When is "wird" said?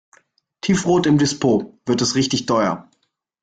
1.85-2.01